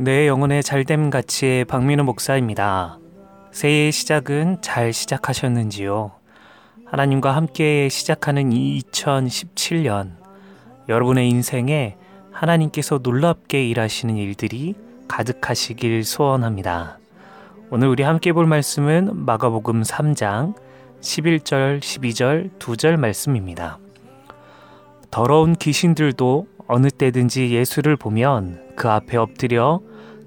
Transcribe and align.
내 0.00 0.28
영혼의 0.28 0.62
잘됨 0.62 1.10
가치의 1.10 1.64
박민호 1.64 2.04
목사입니다. 2.04 3.00
새해의 3.50 3.90
시작은 3.90 4.58
잘 4.62 4.92
시작하셨는지요? 4.92 6.12
하나님과 6.84 7.34
함께 7.34 7.88
시작하는 7.88 8.50
2017년, 8.50 10.12
여러분의 10.88 11.28
인생에 11.28 11.96
하나님께서 12.30 13.00
놀랍게 13.02 13.68
일하시는 13.70 14.16
일들이 14.16 14.76
가득하시길 15.08 16.04
소원합니다. 16.04 17.00
오늘 17.70 17.88
우리 17.88 18.04
함께 18.04 18.32
볼 18.32 18.46
말씀은 18.46 19.26
마가복음 19.26 19.82
3장 19.82 20.54
11절, 21.00 21.80
12절, 21.80 22.56
2절 22.60 22.98
말씀입니다. 22.98 23.80
더러운 25.10 25.56
귀신들도 25.56 26.46
어느 26.68 26.88
때든지 26.88 27.50
예수를 27.50 27.96
보면 27.96 28.67
그 28.78 28.88
앞에 28.88 29.16
엎드려 29.16 29.80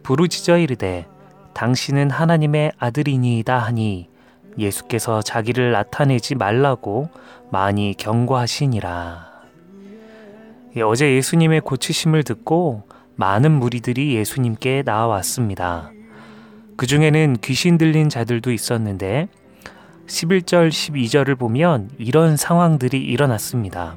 부르짖어 0.04 0.58
이르되 0.58 1.08
당신은 1.54 2.12
하나님의 2.12 2.74
아들이니이다 2.78 3.58
하니 3.58 4.10
예수께서 4.58 5.22
자기를 5.22 5.72
나타내지 5.72 6.36
말라고 6.36 7.10
많이 7.50 7.96
경고하시니라. 7.98 9.32
예, 10.76 10.82
어제 10.82 11.16
예수님의 11.16 11.62
고치심을 11.62 12.24
듣고 12.24 12.84
많은 13.16 13.52
무리들이 13.54 14.16
예수님께 14.16 14.84
나와왔습니다. 14.86 15.92
그 16.76 16.88
중에는 16.88 17.38
귀신 17.42 17.78
들린 17.78 18.10
자들도 18.10 18.52
있었는데 18.52 19.30
11절, 20.08 20.70
12절을 20.70 21.40
보면 21.40 21.90
이런 21.98 22.36
상황들이 22.36 23.00
일어났습니다. 23.00 23.96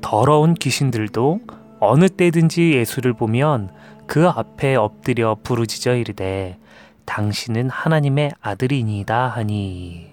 더러운 0.00 0.54
귀신들도 0.54 1.40
어느 1.80 2.08
때든지 2.08 2.72
예수를 2.72 3.12
보면 3.12 3.70
그 4.06 4.28
앞에 4.28 4.76
엎드려 4.76 5.36
부르짖어 5.42 5.94
이르되 5.94 6.58
당신은 7.04 7.70
하나님의 7.70 8.32
아들이니다 8.40 9.28
하니 9.28 10.12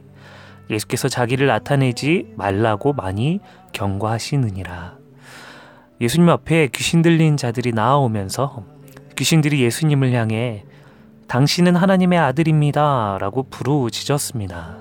예수께서 0.70 1.08
자기를 1.08 1.48
나타내지 1.48 2.34
말라고 2.36 2.94
많이 2.94 3.40
경고하시느니라. 3.74 4.98
예수님 6.02 6.30
앞에 6.30 6.70
귀신 6.74 7.02
들린 7.02 7.38
자들이 7.38 7.72
나아오면서 7.72 8.64
귀신들이 9.16 9.62
예수님을 9.62 10.14
향해 10.14 10.64
당신은 11.28 11.76
하나님의 11.76 12.20
아들입니다. 12.20 13.18
라고 13.20 13.44
부르짖었습니다. 13.44 14.78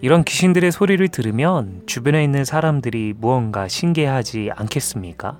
이런 0.00 0.24
귀신들의 0.24 0.72
소리를 0.72 1.06
들으면 1.08 1.82
주변에 1.86 2.24
있는 2.24 2.44
사람들이 2.44 3.14
무언가 3.16 3.68
신기하지 3.68 4.50
않겠습니까? 4.54 5.38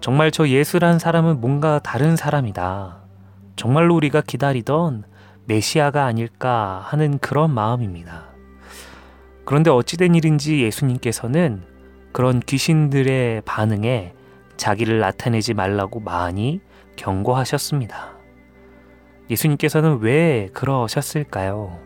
정말 0.00 0.30
저 0.30 0.48
예수란 0.48 0.98
사람은 0.98 1.40
뭔가 1.40 1.80
다른 1.80 2.16
사람이다. 2.16 3.02
정말로 3.56 3.96
우리가 3.96 4.20
기다리던 4.20 5.04
메시아가 5.46 6.04
아닐까 6.04 6.82
하는 6.84 7.18
그런 7.18 7.52
마음입니다. 7.52 8.28
그런데 9.44 9.70
어찌된 9.70 10.14
일인지 10.14 10.62
예수님께서는 10.62 11.62
그런 12.12 12.40
귀신들의 12.40 13.42
반응에 13.42 14.14
자기를 14.56 15.00
나타내지 15.00 15.54
말라고 15.54 16.00
많이 16.00 16.60
경고하셨습니다. 16.96 18.18
예수님께서는 19.30 19.98
왜 20.00 20.48
그러셨을까요? 20.52 21.78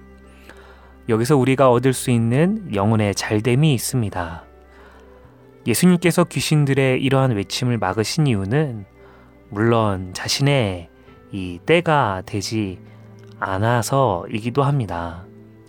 여기서 1.09 1.37
우리가 1.37 1.71
얻을 1.71 1.93
수 1.93 2.11
있는 2.11 2.75
영혼의 2.75 3.15
잘됨이 3.15 3.75
있습니다. 3.75 4.45
예수님께서 5.67 6.25
귀신들의 6.25 7.03
이러한 7.03 7.33
외침을 7.33 7.79
막으신 7.79 8.27
이유는 8.27 8.85
물론 9.49 10.13
자신의 10.13 10.89
이 11.31 11.61
때가 11.65 12.23
되지 12.27 12.81
않아서이기도 13.39 14.63
합니다. 14.63 15.25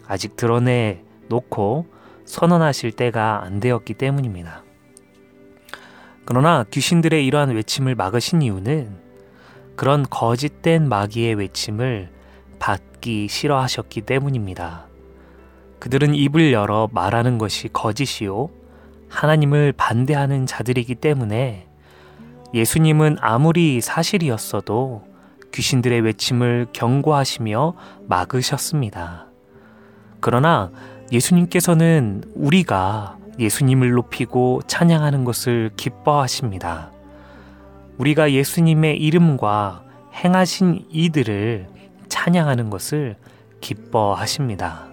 아직 0.07 0.35
드러내 0.35 1.01
놓고 1.29 1.87
선언하실 2.25 2.93
때가 2.93 3.43
안 3.43 3.59
되었기 3.59 3.93
때문입니다. 3.95 4.63
그러나 6.25 6.63
귀신들의 6.71 7.25
이러한 7.25 7.49
외침을 7.51 7.95
막으신 7.95 8.41
이유는 8.41 8.97
그런 9.75 10.05
거짓된 10.09 10.87
마귀의 10.87 11.35
외침을 11.35 12.09
받기 12.59 13.27
싫어하셨기 13.27 14.01
때문입니다. 14.01 14.87
그들은 15.79 16.15
입을 16.15 16.53
열어 16.53 16.87
말하는 16.91 17.37
것이 17.37 17.67
거짓이요. 17.67 18.62
하나님을 19.13 19.73
반대하는 19.73 20.47
자들이기 20.47 20.95
때문에 20.95 21.67
예수님은 22.53 23.17
아무리 23.21 23.79
사실이었어도 23.79 25.03
귀신들의 25.53 26.01
외침을 26.01 26.67
경고하시며 26.73 27.75
막으셨습니다. 28.07 29.27
그러나 30.19 30.71
예수님께서는 31.11 32.23
우리가 32.33 33.17
예수님을 33.39 33.91
높이고 33.91 34.61
찬양하는 34.65 35.25
것을 35.25 35.71
기뻐하십니다. 35.77 36.91
우리가 37.97 38.31
예수님의 38.31 38.97
이름과 38.97 39.83
행하신 40.13 40.85
이들을 40.89 41.67
찬양하는 42.09 42.69
것을 42.71 43.15
기뻐하십니다. 43.61 44.92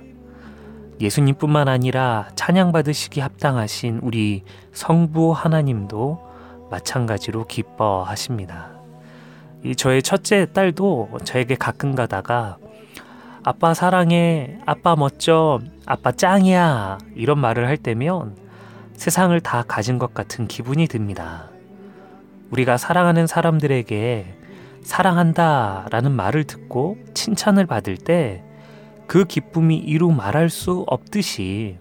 예수님뿐만 1.01 1.69
아니라 1.69 2.29
찬양받으시기 2.35 3.21
합당하신 3.21 4.01
우리 4.03 4.45
성부 4.73 5.33
하나님도 5.33 6.31
마찬가지로 6.71 7.47
기뻐하십니다. 7.47 8.71
이 9.65 9.75
저의 9.75 10.03
첫째 10.03 10.47
딸도 10.53 11.19
저에게 11.25 11.55
가끔 11.55 11.95
가다가 11.95 12.59
아빠 13.43 13.73
사랑해, 13.73 14.59
아빠 14.67 14.97
멋져, 14.97 15.61
아빠 15.87 16.13
짱이야 16.13 16.99
이런 17.15 17.39
말을 17.39 17.67
할 17.67 17.77
때면 17.79 18.37
세상을 18.95 19.39
다 19.41 19.65
가진 19.67 19.99
것 19.99 20.13
같은 20.13 20.47
기분이 20.47 20.87
듭니다. 20.87 21.49
우리가 22.51 22.77
사랑하는 22.77 23.27
사람들에게 23.27 24.37
사랑한다 24.83 25.87
라는 25.91 26.13
말을 26.13 26.45
듣고 26.45 26.99
칭찬을 27.15 27.67
받을 27.67 27.97
때 27.97 28.45
그 29.11 29.25
기쁨이 29.25 29.77
이루 29.77 30.13
말할 30.13 30.51
수 30.51 30.85
없듯이 30.87 31.79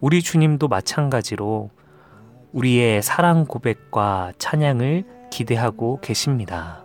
우리 0.00 0.22
주님도 0.22 0.68
마찬가지로 0.68 1.68
우리의 2.52 3.02
사랑 3.02 3.44
고백과 3.44 4.32
찬양을 4.38 5.04
기대하고 5.30 6.00
계십니다. 6.00 6.82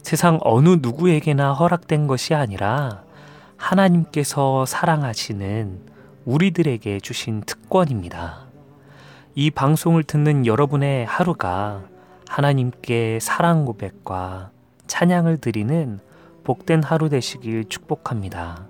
세상 0.00 0.38
어느 0.42 0.78
누구에게나 0.80 1.54
허락된 1.54 2.06
것이 2.06 2.34
아니라 2.34 3.02
하나님께서 3.56 4.64
사랑하시는 4.64 5.80
우리들에게 6.24 7.00
주신 7.00 7.40
특권입니다. 7.40 8.46
이 9.34 9.50
방송을 9.50 10.04
듣는 10.04 10.46
여러분의 10.46 11.04
하루가 11.04 11.82
하나님께 12.28 13.18
사랑 13.20 13.64
고백과 13.64 14.52
찬양을 14.86 15.38
드리는 15.38 15.98
복된 16.48 16.82
하루 16.82 17.10
되시길 17.10 17.68
축복합니다. 17.68 18.68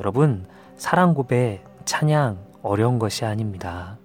여러분, 0.00 0.44
사랑 0.74 1.14
고백, 1.14 1.64
찬양 1.84 2.44
어려운 2.64 2.98
것이 2.98 3.24
아닙니다. 3.24 3.96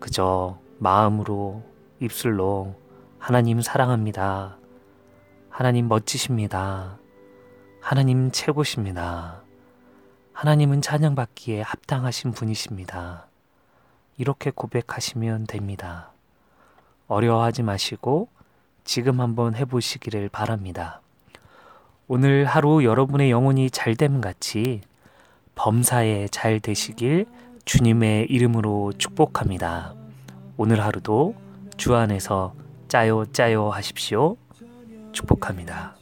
그저 0.00 0.58
마음으로, 0.80 1.62
입술로 2.00 2.74
하나님 3.20 3.60
사랑합니다. 3.60 4.56
하나님 5.48 5.86
멋지십니다. 5.86 6.98
하나님 7.80 8.32
최고십니다. 8.32 9.42
하나님은 10.32 10.82
찬양받기에 10.82 11.62
합당하신 11.62 12.32
분이십니다. 12.32 13.28
이렇게 14.18 14.50
고백하시면 14.50 15.46
됩니다. 15.46 16.10
어려워하지 17.06 17.62
마시고 17.62 18.28
지금 18.82 19.20
한번 19.20 19.54
해보시기를 19.54 20.30
바랍니다. 20.30 21.00
오늘 22.08 22.44
하루 22.44 22.84
여러분의 22.84 23.32
영혼이 23.32 23.68
잘됨 23.70 24.20
같이 24.20 24.80
범사에 25.56 26.28
잘 26.28 26.60
되시길 26.60 27.26
주님의 27.64 28.26
이름으로 28.30 28.92
축복합니다. 28.96 29.92
오늘 30.56 30.80
하루도 30.84 31.34
주 31.76 31.96
안에서 31.96 32.54
짜요 32.86 33.24
짜요 33.32 33.70
하십시오. 33.70 34.36
축복합니다. 35.10 35.96